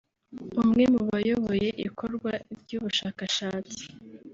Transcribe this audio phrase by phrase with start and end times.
[0.61, 3.81] umwe mu bayoboye ikorwa ry’ubu bushakashatsi